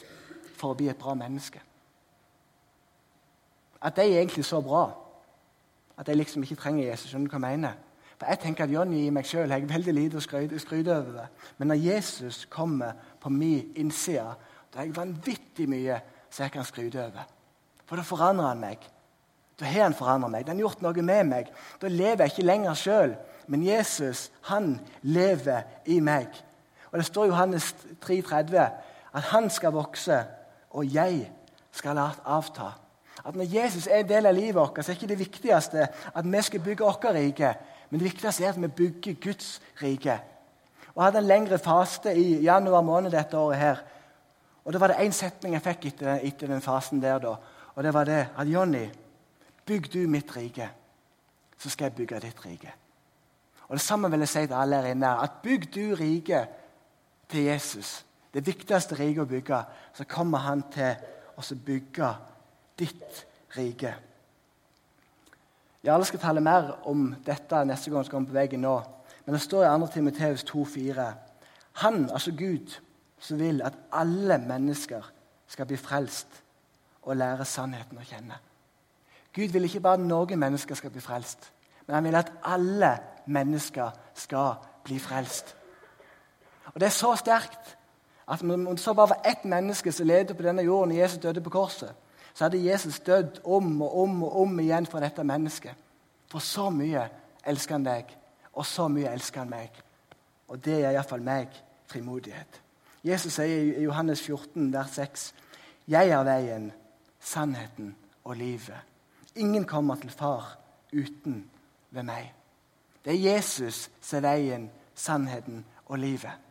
[0.55, 1.61] for å bli et bra menneske.
[3.85, 4.87] At jeg er egentlig så bra
[5.97, 7.11] at jeg liksom ikke trenger Jesus.
[7.11, 7.77] Skjønner du hva jeg mener?
[8.15, 11.11] For Jeg tenker at Johnny i meg sjøl har veldig lite å skryte, over.
[11.11, 11.27] det.
[11.57, 14.35] Men når Jesus kommer på min innside,
[14.71, 17.27] da har jeg vanvittig mye som jeg kan skryte over.
[17.85, 18.87] For da forandrer han meg.
[19.59, 20.45] Da har han forandret meg.
[20.45, 21.51] Den har gjort noe med meg.
[21.81, 23.15] Da lever jeg ikke lenger sjøl,
[23.47, 26.27] men Jesus, han lever i meg.
[26.91, 28.57] Og Det står i Johannes 3,30
[29.15, 30.23] at han skal vokse,
[30.69, 31.31] og jeg
[31.71, 32.71] skal avta.
[33.25, 36.31] At Når Jesus er en del av livet vårt, så er ikke det viktigste at
[36.31, 37.53] vi skal bygge vårt rike,
[37.89, 40.19] men det viktigste er at vi bygger Guds rike.
[40.95, 43.57] Og Jeg hadde en lengre faste i januar måned dette året.
[43.57, 43.75] her.
[44.65, 47.19] Og Det var det én setning jeg fikk etter, etter, den fasen der.
[47.19, 47.35] da.
[47.75, 48.89] Og det var det at Jonny,
[49.65, 50.69] bygg du mitt rike,
[51.57, 52.73] så skal jeg bygge ditt rike.
[53.67, 55.21] Og Det samme vil jeg si til alle her inne.
[55.21, 56.47] At bygg du riket
[57.29, 59.61] til Jesus, det viktigste riket å bygge,
[59.93, 60.95] så kommer han til
[61.37, 62.09] å bygge
[62.79, 63.25] ditt
[63.57, 63.95] rike.
[65.83, 68.75] Ja, Alle skal tale mer om dette neste gang vi skal på veggen nå.
[69.25, 69.87] Men det står i 2.
[69.93, 71.13] Timoteus 2,4.:
[71.81, 72.81] Han, altså Gud,
[73.19, 75.11] som vil at alle mennesker
[75.47, 76.27] skal bli frelst
[77.01, 78.37] og lære sannheten å kjenne.
[79.33, 81.51] Gud vil ikke bare at noen mennesker skal bli frelst,
[81.87, 85.55] men han vil at alle mennesker skal bli frelst.
[86.65, 87.77] Og Det er så sterkt
[88.27, 91.19] at om det så bare var ett menneske som levde på denne jorden, når Jesus
[91.19, 91.93] døde på korset,
[92.33, 95.73] så hadde Jesus dødd om og om og om igjen for dette mennesket.
[96.31, 97.07] For så mye
[97.45, 98.17] elsker han deg,
[98.53, 99.69] og så mye elsker han meg.
[100.47, 101.47] Og det gir iallfall meg
[101.87, 102.61] frimodighet.
[103.03, 105.33] Jesus sier i Johannes 14, vers 6.:
[105.87, 106.71] Jeg er veien,
[107.19, 108.81] sannheten og livet.
[109.35, 110.57] Ingen kommer til Far
[110.93, 111.45] uten
[111.95, 112.31] ved meg.
[113.05, 116.41] Det er Jesus som er veien, sannheten og livet.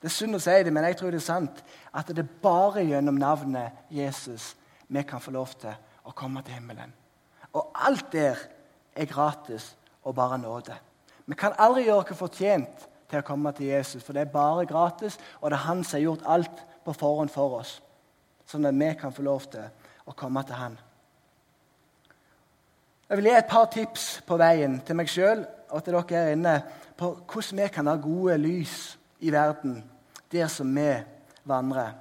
[0.00, 1.62] Det er synd å si det, men jeg tror det er sant
[1.96, 4.52] at det er bare gjennom navnet Jesus
[4.88, 5.72] vi kan få lov til
[6.04, 6.92] å komme til himmelen.
[7.56, 8.42] Og alt der
[8.94, 9.70] er gratis
[10.04, 10.76] og bare nåde.
[11.26, 14.66] Vi kan aldri gjøre oss fortjent til å komme til Jesus, for det er bare
[14.68, 17.78] gratis, og det er han som har gjort alt på forhånd for oss,
[18.44, 19.64] sånn at vi kan få lov til
[20.04, 20.76] å komme til han.
[23.14, 26.32] Jeg vil gi et par tips på veien til meg sjøl og til dere her
[26.34, 26.54] inne
[26.98, 28.72] på hvordan vi kan ha gode lys
[29.22, 29.76] i verden
[30.32, 30.88] der som vi
[31.46, 31.92] vandrer.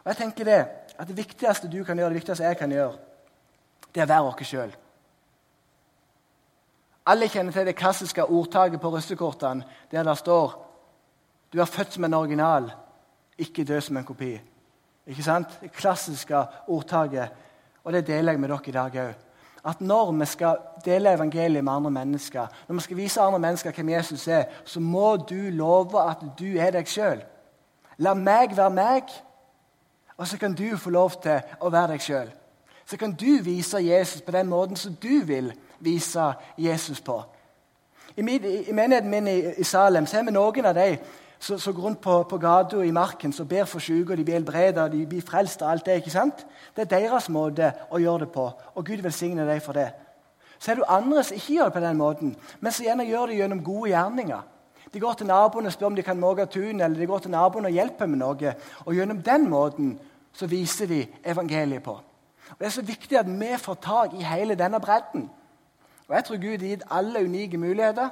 [0.00, 0.60] Og jeg tenker det,
[0.96, 2.96] at Det viktigste du kan gjøre, det viktigste jeg kan gjøre,
[3.94, 4.72] det er å være oss sjøl.
[7.06, 10.54] Alle kjenner til det klassiske ordtaket på russekortene der det står
[11.52, 12.70] du er født som en original,
[13.38, 14.40] ikke død som en kopi.
[15.06, 15.52] Ikke sant?
[15.60, 17.28] Det klassiske ordtaket.
[17.84, 19.14] Og det deler jeg med dere i dag òg.
[19.64, 23.72] At når vi skal dele evangeliet med andre mennesker, når vi skal vise andre mennesker
[23.72, 27.22] hvem Jesus er, så må du love at du er deg sjøl.
[27.98, 29.12] La meg være meg,
[30.16, 32.32] og så kan du få lov til å være deg sjøl.
[32.86, 37.22] Så kan du vise Jesus på den måten som du vil vise Jesus på.
[38.16, 40.98] I, menigheten min i, Salem så er vi noen av de
[41.42, 44.38] som går rundt på, på gata i marken, som ber for syke, og de blir
[44.38, 45.96] helbredet, de blir frelst og alt det.
[45.98, 46.46] ikke sant?
[46.76, 49.88] Det er deres måte å gjøre det på, og Gud velsigner deg for det.
[50.58, 53.26] Så er det andre som ikke gjør det på den måten, men som gjerne gjør
[53.26, 54.48] det gjennom gode gjerninger.
[54.94, 57.34] De går til naboen og spør om de kan måke tun, eller de går til
[57.34, 58.54] naboen og hjelper med noe.
[58.86, 59.92] Og gjennom den måten
[60.32, 61.96] så viser de evangeliet på.
[62.50, 65.30] Og Det er så viktig at vi får tak i hele denne bredden.
[66.08, 68.08] Og Jeg tror Gud har gitt alle unike muligheter.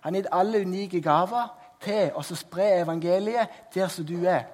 [0.00, 1.50] Han har gitt alle unike gaver
[1.82, 4.46] til å spre evangeliet der som du er.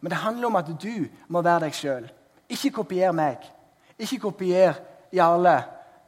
[0.00, 2.08] Men det handler om at du må være deg sjøl.
[2.50, 3.44] Ikke kopier meg.
[3.98, 4.80] Ikke kopier
[5.14, 5.60] Jarle.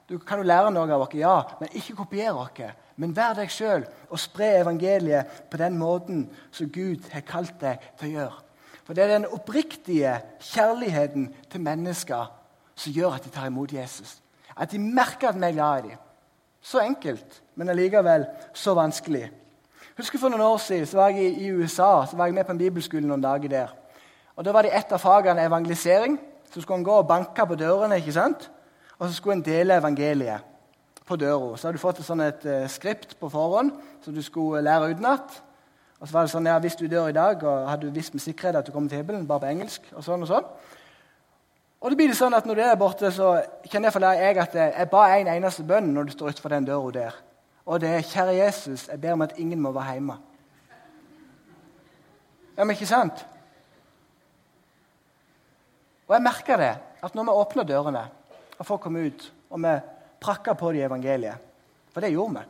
[0.08, 2.58] Du kan jo lære noe av oss, ja, men ikke kopier oss.
[2.96, 7.82] Men vær deg sjøl og spre evangeliet på den måten som Gud har kalt deg
[7.98, 8.40] til å gjøre.
[8.84, 12.28] For det er den oppriktige kjærligheten til mennesker
[12.76, 14.18] som gjør at de tar imot Jesus.
[14.56, 16.02] At de merker at vi er glad i dem.
[16.64, 19.26] Så enkelt, men allikevel så vanskelig.
[19.94, 22.52] Husker For noen år siden så var jeg i, USA så var jeg med på
[22.52, 23.74] en bibelskole noen dager der.
[24.36, 26.18] Og Da var det et av fagene evangelisering.
[26.50, 27.96] Så skulle en gå og banke på dørene.
[27.96, 28.50] ikke sant?
[28.98, 30.40] Og så skulle en dele evangeliet
[31.06, 31.56] på døra.
[31.56, 33.70] Så hadde du fått et, sånn et uh, skript på forhånd
[34.02, 35.42] som du skulle lære utenat.
[36.00, 38.14] Og så var det sånn, ja, Hvis du dør i dag, og hadde du visst
[38.14, 40.48] med sikkerhet at du kommer til himmelen, bare på engelsk, og sånn og sånn.
[41.80, 43.36] Og det blir det sånn at Når du er der borte, så
[43.68, 46.66] kjenner jeg for jeg at jeg ba en eneste bønn når du står utenfor den
[46.66, 47.22] døra der.
[47.66, 50.18] Og det er 'Kjære Jesus, jeg ber om at ingen må være hjemme'.
[52.56, 53.26] Ja, men ikke sant?
[56.08, 58.08] Og jeg merker det, at når vi åpner dørene,
[58.58, 59.80] og folk komme ut, og vi
[60.20, 61.36] prakker på de evangeliet
[61.92, 62.44] For det gjorde vi.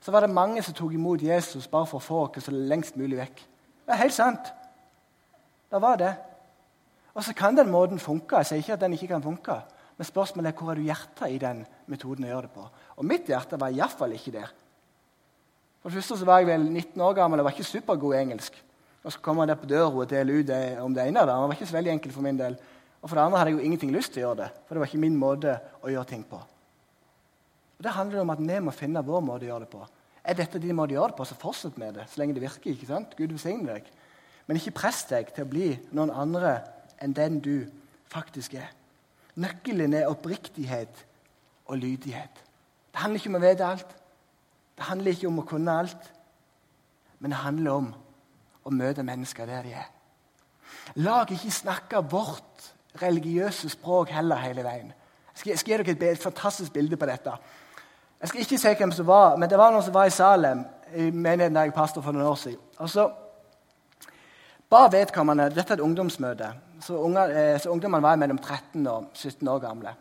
[0.00, 3.18] Så var det mange som tok imot Jesus bare for å få oss lengst mulig
[3.18, 3.42] vekk.
[3.86, 4.52] Det er helt sant.
[5.70, 6.14] Det var det.
[7.14, 8.36] Og så kan den måten funke.
[8.36, 9.60] Jeg sier ikke at den ikke kan funke.
[10.00, 11.58] Men spørsmålet er hvor er du hjertet i den
[11.92, 12.62] metoden å gjøre det på.
[12.96, 14.52] Og mitt hjerte var iallfall ikke der.
[15.82, 18.22] For det første så var jeg vel 19 år gammel og var ikke supergod i
[18.22, 18.56] engelsk.
[19.04, 20.54] Og så kommer der på døra og deler ut
[20.86, 21.20] om det ene.
[21.20, 21.34] Da.
[21.36, 22.56] Det var ikke så veldig enkelt for min del.
[23.02, 24.48] Og for det andre hadde jeg jo ingenting lyst til å gjøre det.
[24.64, 26.40] For det var ikke min måte å gjøre ting på.
[27.76, 29.84] Og Det handler om at vi må finne vår måte å gjøre det på.
[30.24, 32.48] Er dette din måte å gjøre det på, så fortsett med det så lenge det
[32.48, 32.72] virker.
[32.72, 33.12] ikke sant?
[33.20, 33.92] Gud velsigne deg.
[34.48, 36.56] Men ikke press deg til å bli noen andre
[37.04, 37.56] enn den du
[38.08, 38.72] faktisk er.
[39.40, 41.06] Nøkkelen er oppriktighet
[41.66, 42.42] og lydighet.
[42.92, 43.96] Det handler ikke om å vite alt.
[44.76, 46.10] Det handler ikke om å kunne alt.
[47.20, 47.90] Men det handler om
[48.64, 49.88] å møte mennesker der de er.
[51.00, 54.92] La ikke snakke vårt religiøse språk heller hele veien.
[55.30, 57.32] Jeg skal, gi dere et, et, fantastisk bilde på dette.
[58.20, 60.64] Jeg skal ikke si hvem som var, men det var noen som var i Salem
[60.92, 62.60] i menigheten der jeg pastor for noen år siden.
[62.78, 63.06] Og så
[64.70, 66.52] ba vedkommende Dette er et ungdomsmøte.
[66.80, 69.94] Så, unge, eh, så ungdommene var mellom 13 og 17 år gamle.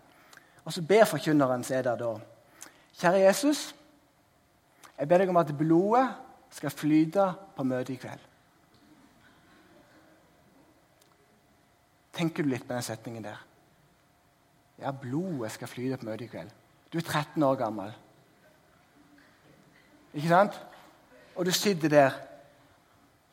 [0.66, 2.14] Og så ber forkynneren seg der da.
[3.00, 3.74] Kjære Jesus,
[5.00, 6.08] jeg ber deg om at blodet
[6.52, 8.26] skal flyte på møtet i kveld.
[12.14, 13.40] Tenker du litt på den setningen der?
[14.80, 16.52] Ja, blodet skal flyte på møtet i kveld.
[16.92, 17.94] Du er 13 år gammel.
[20.14, 20.58] Ikke sant?
[21.36, 22.29] Og du sitter der.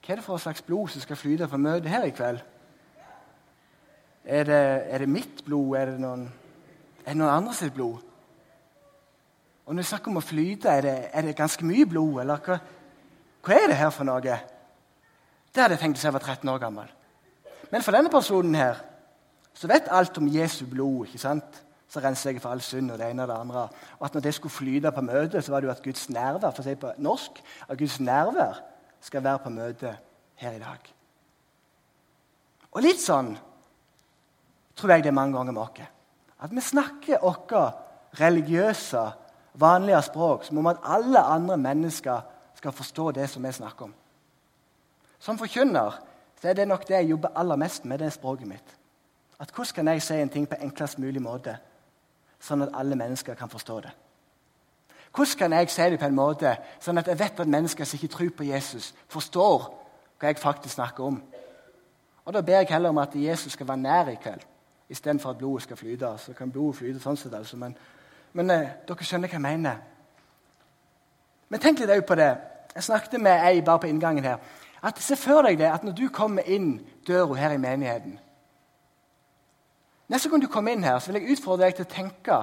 [0.07, 2.39] Hva er det for slags blod som skal flyte på møtet her i kveld?
[4.25, 4.59] Er det,
[4.95, 5.73] er det mitt blod?
[5.75, 6.29] Er det noen,
[7.03, 8.05] er det noen andre sitt blod?
[9.67, 12.21] Og når vi snakker om å flyte, er det, er det ganske mye blod?
[12.23, 12.59] Eller hva,
[13.43, 14.23] hva, er det her for noe?
[14.23, 16.95] Det hadde jeg tenkt hvis jeg var 13 år gammel.
[17.73, 18.79] Men for denne personen her
[19.59, 21.09] så vet alt om Jesu blod.
[21.09, 21.63] ikke sant?
[21.91, 23.67] Så renser jeg for all synd og det ene og det andre.
[23.99, 26.55] Og at når det skulle flyte på møtet, så var det jo at Guds nærvær
[26.55, 28.63] for å si på norsk, at Guds nærvær
[29.07, 29.99] skal være på møtet
[30.43, 30.93] her i dag.
[32.75, 33.31] Og litt sånn
[34.77, 35.93] tror jeg det er mange ganger med oss.
[36.43, 37.55] At vi snakker vårt
[38.21, 39.05] religiøse,
[39.57, 42.27] vanlige språk som om at alle andre mennesker
[42.59, 43.95] skal forstå det som vi snakker om.
[45.19, 45.97] Som forkynner
[46.37, 48.75] så er det nok det jeg jobber aller mest med, det språket mitt.
[49.41, 51.57] At Hvordan kan jeg si en ting på enklest mulig måte,
[52.41, 53.93] sånn at alle mennesker kan forstå det?
[55.17, 56.51] Hvordan kan jeg si det på en måte
[56.81, 59.63] sånn at jeg vet at mennesker som ikke tror på Jesus, forstår
[60.21, 61.23] hva jeg faktisk snakker om?
[62.25, 64.43] Og Da ber jeg heller om at Jesus skal være nær i kveld,
[64.89, 66.19] istedenfor at blodet skal flyte.
[66.19, 67.57] Så kan blodet flyte sånn sett, altså.
[67.57, 67.77] Men,
[68.33, 69.77] men eh, dere skjønner hva jeg mener.
[71.49, 72.37] Men tenk litt på det.
[72.75, 74.37] Jeg snakket med ei bare på inngangen her.
[74.83, 78.19] At Se for deg det at når du kommer inn døra her i menigheten
[80.09, 82.37] Neste gang du kommer inn her, så vil jeg utfordre deg til å tenke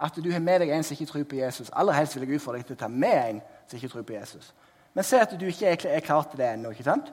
[0.00, 1.70] at du har med deg en som ikke tror på Jesus.
[1.74, 4.14] Aller helst vil jeg utfordre deg til å ta med en som ikke tror på
[4.14, 4.52] Jesus.
[4.94, 6.70] Men se at du ikke er klar til det ennå.
[6.70, 7.10] ikke sant?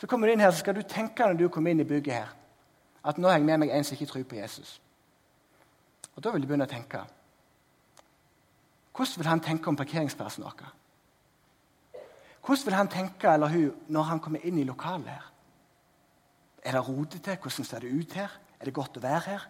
[0.00, 2.14] Så kommer du inn her, så skal du tenke når du kommer inn i bygget
[2.14, 2.34] her,
[3.04, 4.80] at nå har jeg med meg en som ikke tror på Jesus.
[6.14, 7.00] Og Da vil du begynne å tenke.
[8.92, 10.72] Hvordan vil han tenke om parkeringsplassen vår?
[12.44, 15.26] Hvordan vil han tenke eller hun når han kommer inn i lokalet her?
[16.64, 17.36] Er det rotete?
[17.40, 18.32] Hvordan ser det ut her?
[18.60, 19.44] Er det godt å være her?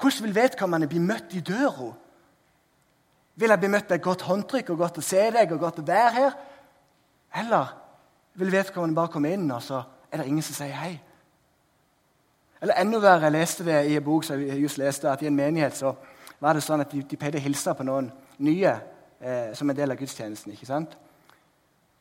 [0.00, 1.92] Hvordan vil vedkommende bli møtt i døra?
[3.38, 5.78] Vil jeg bli møtt med et godt håndtrykk og godt å se deg og godt
[5.78, 6.38] å være her?
[7.38, 7.74] Eller
[8.38, 10.96] vil vedkommende bare komme inn, og så er det ingen som sier hei?
[12.58, 15.28] Eller enda verre, jeg leste det i en bok som jeg just leste, at i
[15.30, 15.92] en menighet så
[16.42, 18.10] var det sånn at de, de pleide å hilse på noen
[18.42, 20.54] nye eh, som en del av gudstjenesten.
[20.54, 20.96] ikke sant?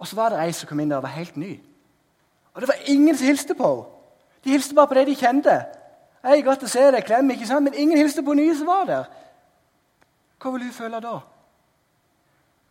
[0.01, 1.59] Og så var det ei som kom inn der og var helt ny.
[2.53, 3.93] Og det var ingen som hilste på henne.
[4.45, 5.53] De hilste bare på det de kjente.
[6.23, 7.65] Hei, godt å se deg, klem, ikke sant?
[7.65, 9.07] Men ingen hilste på nye som var der.
[10.41, 11.17] Hva vil hun føle da?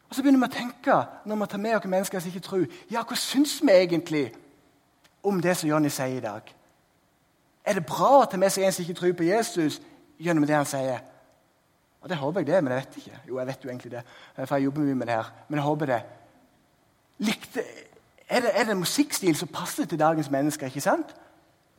[0.07, 2.67] Og Så begynner vi å tenke når vi tar med oss mennesker som ikke tror.
[2.91, 4.27] Ja, hva syns vi egentlig
[5.27, 6.53] om det som Jonny sier i dag?
[7.67, 9.81] Er det bra å ta med seg en som ikke tror på Jesus,
[10.23, 11.03] gjennom det han sier?
[12.01, 13.21] Og Det håper jeg det, men jeg vet ikke.
[13.29, 14.03] Jo, jeg vet jo egentlig det,
[14.37, 15.31] for jeg jobber mye med det her.
[15.49, 16.03] Men jeg håper det.
[17.19, 17.65] Likte,
[18.29, 20.67] er, det er det en musikkstil som passer til dagens mennesker?
[20.67, 21.15] ikke sant?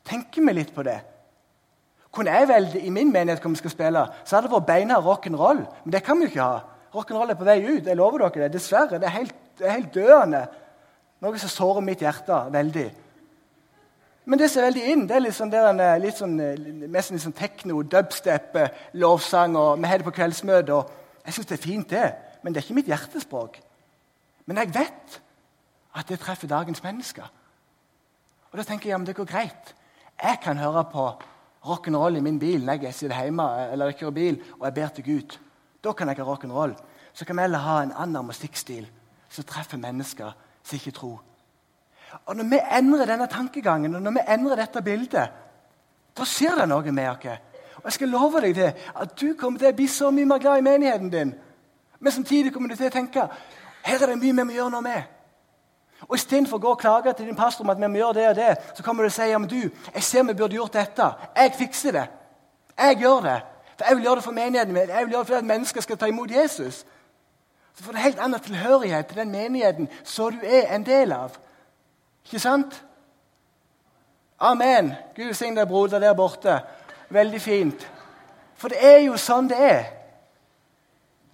[0.04, 1.00] Tenker vi litt på det?
[2.18, 4.96] Kunne jeg velge i min menighet hva vi skal spille, så hadde det vært beina
[4.98, 5.60] rock'n'roll.
[5.84, 6.64] Men det kan vi jo ikke ha.
[6.96, 7.86] Rock'n'roll er på vei ut.
[7.86, 8.54] jeg lover dere det.
[8.56, 8.98] Dessverre.
[8.98, 10.48] Det er helt, det er helt døende.
[11.22, 12.88] Noe som sårer mitt hjerte veldig.
[14.26, 16.36] Men det som er veldig inn, det er liksom der, litt sånn,
[16.90, 18.58] mest litt sånn tekno, dubstep,
[18.98, 19.56] lovsang.
[19.56, 20.74] og Vi har det på kveldsmøte.
[20.74, 20.90] og
[21.26, 22.14] Jeg syns det er fint, det.
[22.42, 23.62] Men det er ikke mitt hjertespråk.
[24.46, 25.22] Men jeg vet
[25.96, 27.30] at det treffer dagens mennesker.
[28.52, 29.76] Og da tenker jeg ja, men det går greit.
[30.18, 31.12] Jeg kan høre på
[31.68, 34.94] rock'n'roll i min bil når jeg sitter hjemme eller jeg kjører bil og jeg ber
[34.96, 35.38] til Gud.
[35.84, 36.76] Da kan jeg ha rock'n'roll.
[37.14, 38.88] Så kan vi heller ha en annen musikkstil
[39.30, 40.32] som treffer mennesker
[40.64, 41.20] som ikke tror.
[42.26, 45.30] Og Når vi endrer denne tankegangen og når vi endrer dette bildet,
[46.18, 47.44] da skjer det noe med oss.
[47.78, 50.42] Og jeg skal love deg det, at du kommer til å bli så mye mer
[50.42, 51.34] glad i menigheten din.
[52.00, 53.28] Men samtidig kommer du til å tenke
[53.88, 55.17] her er det mye vi må gjøre noe med.
[56.06, 58.28] Og Istedenfor å gå og klage til din pastor om at vi må gjøre det
[58.30, 60.78] og det, så kommer du og sier ja, men du, jeg ser vi burde gjort
[60.78, 61.08] dette.
[61.36, 62.06] Jeg fikser det.
[62.78, 63.40] Jeg gjør det.
[63.78, 64.90] For Jeg vil gjøre det for menigheten min.
[64.90, 66.86] Jeg vil gjøre det for at mennesker skal ta imot Jesus.
[67.74, 71.38] Så får du helt annen tilhørighet til den menigheten som du er en del av.
[72.26, 72.84] Ikke sant?
[74.40, 74.94] Amen.
[75.16, 76.60] Gud signe deg, broder der borte.
[77.10, 77.92] Veldig fint.
[78.58, 79.86] For det er jo sånn det er.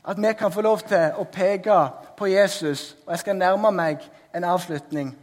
[0.04, 1.80] At vi kan få lov til å peke
[2.20, 2.96] på Jesus.
[3.06, 5.14] Og jeg skal nærme meg en avslutning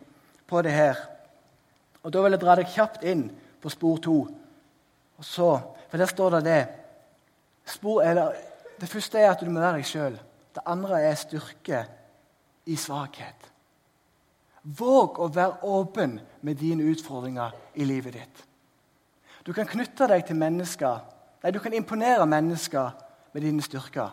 [0.46, 0.96] på det her.
[2.02, 3.28] Og Da vil jeg dra deg kjapt inn
[3.60, 4.18] på spor to.
[5.18, 6.68] Og så, For der står det det.
[7.66, 8.32] Spor, eller,
[8.80, 10.18] det første er at du må være deg sjøl.
[10.54, 11.80] Det andre er styrke
[12.66, 13.48] i svakhet.
[14.62, 18.42] Våg å være åpen med dine utfordringer i livet ditt.
[19.42, 21.00] Du kan knytte deg til mennesker,
[21.42, 22.90] nei, du kan imponere mennesker
[23.32, 24.12] med dine styrker.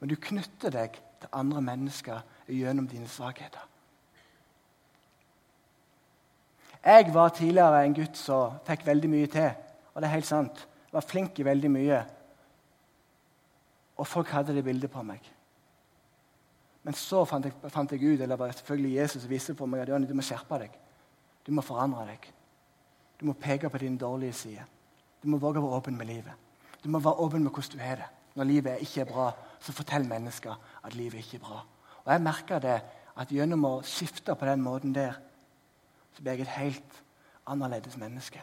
[0.00, 3.69] Men du knytter deg til andre mennesker gjennom dine svakheter.
[6.84, 9.50] Jeg var tidligere en gutt som fikk veldig mye til.
[9.92, 10.62] Og det er helt sant.
[10.88, 12.00] Jeg var flink i veldig mye.
[14.00, 15.20] Og folk hadde det bildet på meg.
[16.82, 20.08] Men så fant jeg, fant jeg ut, eller var selvfølgelig Jesus viste på meg at
[20.08, 20.78] du må skjerpe deg.
[21.44, 22.30] Du må forandre deg.
[23.20, 24.64] Du må peke på din dårlige side.
[25.20, 26.32] Du må våge å være åpen med livet.
[26.80, 28.08] Du må være åpen med hvordan du har det.
[28.34, 29.26] Når livet ikke er bra,
[29.60, 31.60] så fortell mennesker at livet ikke er bra.
[32.06, 32.78] Og Jeg merker det
[33.20, 35.18] at gjennom å skifte på den måten der,
[36.20, 36.96] så blir jeg et helt
[37.46, 38.42] annerledes menneske.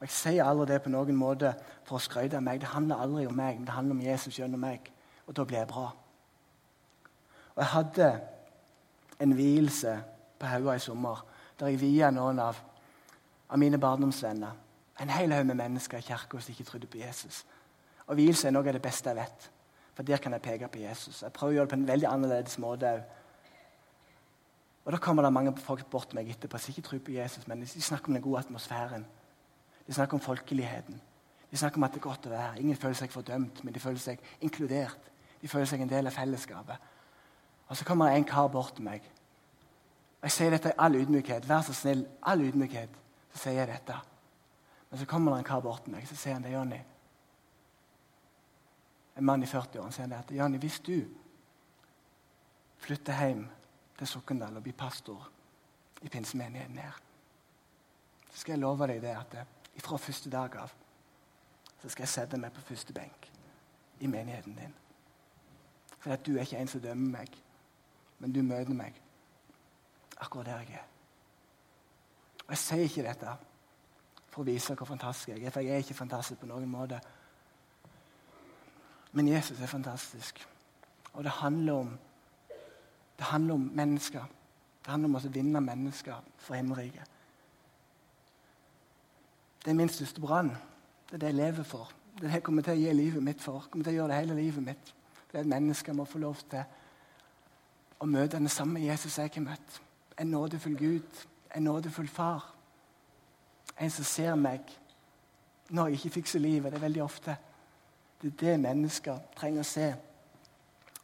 [0.00, 1.52] Jeg sier aldri det på noen måte
[1.86, 2.58] for å skryte av meg.
[2.58, 4.90] Det handler aldri om meg, men det handler om Jesus gjennom meg.
[5.28, 5.84] Og da blir jeg bra.
[7.54, 8.08] Og Jeg hadde
[9.20, 9.92] en vielse
[10.38, 11.22] på Haua i sommer
[11.60, 12.58] der jeg viet noen av,
[13.50, 14.58] av mine barndomsvenner.
[14.98, 17.44] En hel haug med mennesker i kirka som ikke trodde på Jesus.
[18.06, 19.50] Og Vielse er noe av det beste jeg vet.
[19.94, 21.22] For der kan jeg peke på Jesus.
[21.22, 23.17] Jeg prøver å gjøre det på en veldig annerledes måte òg.
[24.84, 27.46] Og Da kommer det mange folk bort til meg etterpå som ikke tror på Jesus,
[27.48, 29.06] men de snakker om den gode atmosfæren.
[29.86, 31.00] De snakker om folkeligheten.
[31.50, 33.80] De snakker om at det er godt å være Ingen føler seg fordømt, men de
[33.80, 35.10] føler seg inkludert.
[35.42, 36.76] De føler seg en del av fellesskapet.
[37.68, 39.02] Og Så kommer det en kar bort til meg.
[40.22, 41.48] Jeg sier dette i all ydmykhet.
[41.48, 42.94] Vær så snill, all ydmykhet,
[43.32, 43.94] så sier jeg dette.
[44.90, 46.80] Men så kommer det en kar bort til meg så sier han det, Jonny.
[49.18, 50.96] En mann i 40-årene sier det at Jonny, hvis du
[52.78, 53.46] flytter hjem
[53.98, 55.30] til Sokndal og bli pastor
[56.02, 56.98] i pinsemenigheten her,
[58.30, 59.38] så skal jeg love deg det at
[59.82, 60.72] fra første dag av
[61.78, 63.28] så skal jeg sette meg på første benk
[64.02, 64.74] i menigheten din.
[65.98, 67.36] For at du er ikke en som dømmer meg,
[68.18, 68.98] men du møter meg
[70.18, 70.86] akkurat der jeg er.
[72.46, 73.36] Og Jeg sier ikke dette
[74.28, 77.00] for å vise hvor fantastisk jeg er, for jeg er ikke fantastisk på noen måte.
[79.12, 80.40] Men Jesus er fantastisk.
[81.12, 81.98] Og det handler om,
[83.18, 84.24] det handler om mennesker.
[84.84, 87.14] Det handler om å vinne mennesker for himmelriket.
[89.64, 90.52] Det er min største brann.
[91.08, 91.90] Det er det jeg lever for.
[92.14, 93.62] Det er det jeg kommer til å gi livet mitt for.
[93.62, 94.94] Jeg kommer til å gjøre det hele livet mitt.
[95.28, 96.62] Det er at mennesker må få lov til
[97.98, 99.80] å møte den samme Jesus jeg har møtt.
[100.18, 102.46] En nådefull Gud, en nådefull far.
[103.78, 104.72] En som ser meg
[105.68, 106.72] når jeg ikke fikser livet.
[106.72, 107.36] Det er veldig ofte.
[108.22, 109.88] Det er det mennesker trenger å se,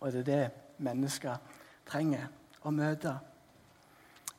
[0.01, 1.37] og det er det mennesker
[1.89, 2.29] trenger
[2.65, 3.15] å møte.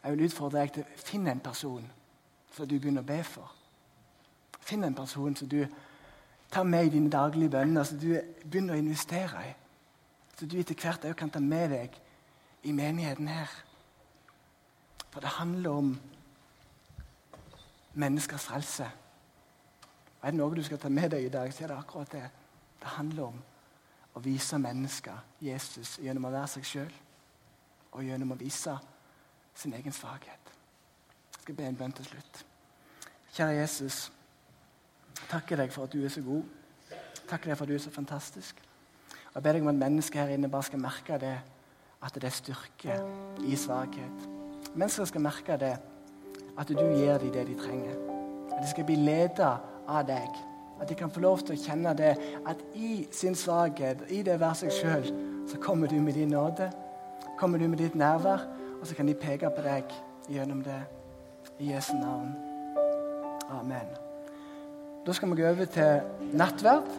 [0.03, 1.85] Jeg vil utfordre deg til å finne en person
[2.53, 3.51] som du begynner å be for.
[4.65, 5.61] Finn en person som du
[6.51, 8.11] tar med i dine daglige bønner, som du
[8.43, 9.53] begynner å investere i.
[10.37, 11.97] Så du etter hvert òg kan ta med deg
[12.65, 13.51] i menigheten her.
[15.09, 15.91] For det handler om
[17.93, 18.89] menneskers frelse.
[20.21, 22.25] Er det noe du skal ta med deg i dag, så er det akkurat det.
[22.81, 23.41] Det handler om
[24.15, 26.93] å vise mennesker Jesus gjennom å være seg sjøl
[27.95, 28.75] og gjennom å vise
[29.55, 30.51] sin egen svakhet.
[31.35, 32.43] Jeg skal be en bønn til slutt.
[33.35, 34.11] Kjære Jesus,
[35.29, 36.43] takker deg for at du er så god.
[37.29, 38.59] Takker deg for at du er så fantastisk.
[39.29, 41.35] Og Jeg ber deg om at mennesker her inne bare skal merke det,
[42.05, 42.97] at det er styrke
[43.47, 44.27] i svakhet.
[44.75, 45.75] Mennesker skal merke det,
[46.57, 47.95] at du gir dem det de trenger.
[48.51, 49.55] At de skal bli ledet
[49.87, 50.39] av deg.
[50.81, 52.13] At de kan få lov til å kjenne det,
[52.47, 55.11] at i sin svakhet, i det å være seg sjøl,
[55.47, 56.71] så kommer du med din nåde.
[57.45, 58.39] Kommer du med ditt nærvær,
[58.81, 59.91] og så kan de peke på deg
[60.33, 60.79] gjennom det.
[61.61, 62.31] I Jesu navn.
[63.53, 63.91] Amen.
[65.05, 66.01] Da skal vi gå over til
[66.33, 66.89] nattverd.